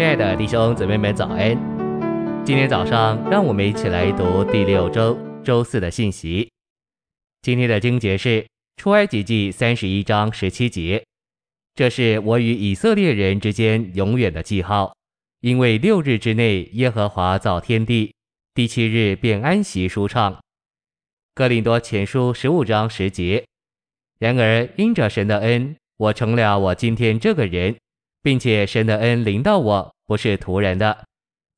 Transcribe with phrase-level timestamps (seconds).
[0.00, 1.54] 亲爱的弟兄姊妹们，早安！
[2.42, 6.50] 今天早上，让我们一起来读第六周周四的信息。
[7.42, 8.46] 今天的经节是
[8.78, 11.04] 出埃及记三十一章十七节，
[11.74, 14.96] 这是我与以色列人之间永远的记号，
[15.40, 18.14] 因为六日之内耶和华造天地，
[18.54, 20.40] 第七日便安息舒畅。
[21.34, 23.44] 哥林多前书十五章十节，
[24.18, 27.76] 然而因着神的恩，我成了我今天这个人。
[28.22, 31.04] 并且神的恩临到我，不是徒然的，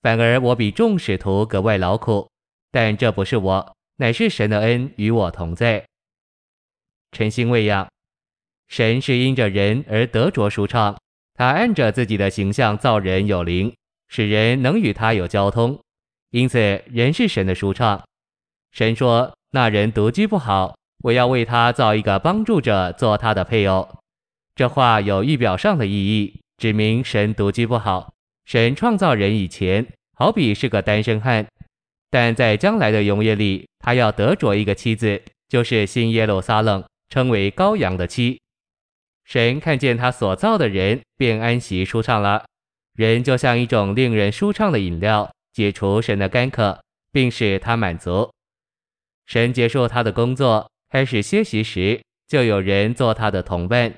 [0.01, 2.29] 反而我比众使徒格外劳苦，
[2.71, 5.85] 但这不是我，乃是神的恩与我同在。
[7.13, 7.89] 晨星喂养，
[8.69, 10.97] 神是因着人而得着舒畅，
[11.35, 13.75] 他按着自己的形象造人有灵，
[14.09, 15.79] 使人能与他有交通，
[16.31, 18.03] 因此人是神的舒畅。
[18.71, 20.75] 神说：“那人独居不好，
[21.05, 23.97] 我要为他造一个帮助者做他的配偶。”
[24.55, 26.42] 这话有预表上的意义。
[26.59, 28.13] 指明神独居不好。
[28.45, 29.87] 神创造人以前，
[30.17, 31.47] 好比是个单身汉，
[32.11, 38.41] 但在将来的永夜里，他要得着一个妻子，就是新耶路撒冷，称为羔羊的妻。
[39.25, 42.45] 神看见他所造的人，便安息舒畅了。
[42.95, 48.31] 人就像一种令人舒畅的饮料，解除神的干渴，并使他满足。
[49.27, 53.95] 神结束他的工作，开始歇息时，就有人做他的同伴。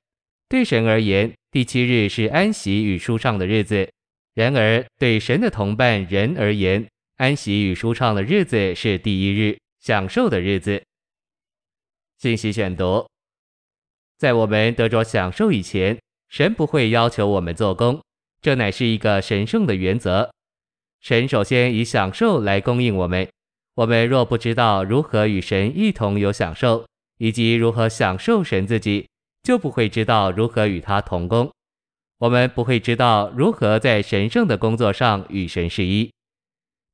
[0.48, 3.88] 对神而言，第七日是安息与舒畅的日子；
[4.34, 6.84] 然而，对神的同伴人而言，
[7.18, 10.82] 安息与舒畅的日子是第一日，享受的日子。
[12.18, 13.08] 信息选读：
[14.18, 15.96] 在我们得着享受以前，
[16.28, 18.02] 神不会要求我们做工，
[18.42, 20.28] 这乃是一个神圣的原则。
[21.00, 23.28] 神首先以享受来供应我们。
[23.76, 26.84] 我们若不知道如何与神一同有享受，
[27.18, 29.06] 以及如何享受神自己，
[29.44, 31.52] 就不会知道如何与他同工，
[32.18, 36.10] 我们不会知道如何在神圣的工作上与神是一。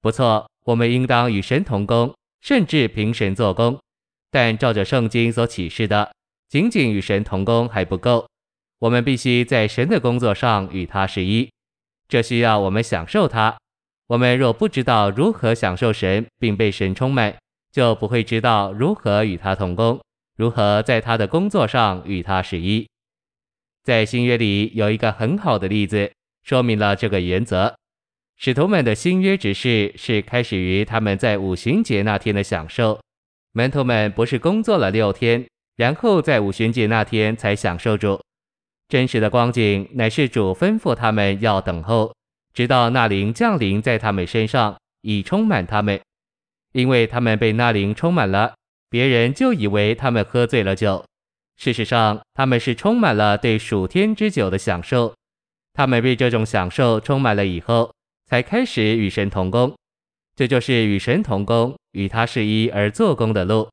[0.03, 3.79] 不错，我们应当与神同工，甚至凭神做工。
[4.33, 6.13] 但照着圣经所启示的，
[6.49, 8.27] 仅仅与神同工还不够，
[8.81, 11.49] 我们必须在神的工作上与他是一。
[12.09, 13.57] 这需要我们享受他。
[14.09, 17.37] 我们若不知道如何享受神，并被神充满，
[17.71, 20.01] 就不会知道如何与他同工。
[20.41, 22.89] 如何在他的工作上与他是一？
[23.85, 26.11] 在新约里有一个很好的例子，
[26.43, 27.77] 说明了这个原则。
[28.39, 32.99] 使徒们的新约指示是开始于他们在五旬节那天的享受。
[33.53, 35.47] 门徒们不是工作了六天，
[35.77, 38.19] 然后在五旬节那天才享受主。
[38.89, 42.15] 真实的光景乃是主吩咐他们要等候，
[42.55, 46.01] 直到那灵降临在他们身上，以充满他们，
[46.73, 48.55] 因为他们被那灵充满了。
[48.91, 51.07] 别人就以为他们喝醉了酒，
[51.57, 55.15] 事实上他们是充满了对暑天之酒的享受。
[55.73, 57.95] 他们被这种享受充满了以后，
[58.27, 59.73] 才开始与神同工。
[60.35, 63.71] 这就是与神同工、与他是一而做工的路。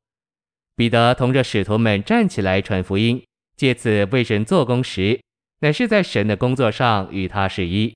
[0.76, 3.20] 彼得同着使徒们站起来传福音，
[3.56, 5.20] 借此为神做工时，
[5.60, 7.92] 乃是在神的工作上与他是一。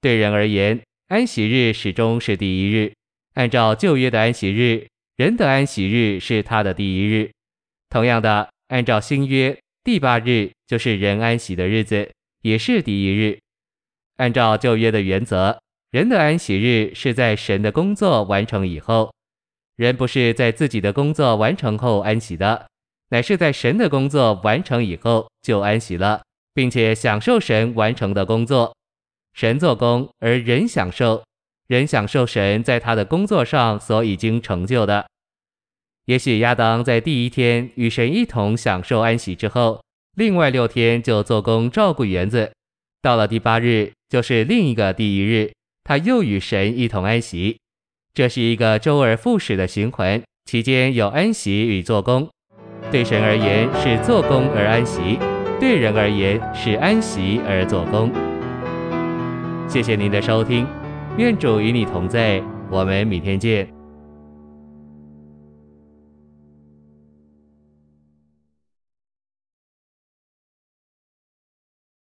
[0.00, 2.92] 对人而言，安息日始终是第一日，
[3.34, 4.88] 按照旧约的安息日。
[5.16, 7.30] 人的安息日是他的第一日，
[7.88, 12.10] 同样的，按照新约，第八日就是人安息的日子，
[12.42, 13.38] 也是第一日。
[14.16, 15.60] 按照旧约的原则，
[15.92, 19.14] 人的安息日是在神的工作完成以后。
[19.76, 22.66] 人不是在自己的工作完成后安息的，
[23.10, 28.76] 乃是在神的工作完成以后就安息了，并且享受神完成的工作。
[29.32, 31.22] 神做工，而人享受。
[31.66, 35.06] 人享受神在他的工作上所已经成就的。
[36.06, 39.82] 也许亚当在第一天与神一同享受安息之后，
[40.16, 42.52] 另外六天就做工照顾园子。
[43.00, 45.52] 到了第八日，就是另一个第一日，
[45.82, 47.58] 他又与神一同安息。
[48.12, 52.28] 这是一个周而复始的循环，其间有安息与做工。
[52.90, 55.18] 对神而言是做工而安息，
[55.58, 58.12] 对人而言是安息而做工。
[59.66, 60.83] 谢谢您的收听。
[61.16, 63.73] 愿主与你同在，我们明天见。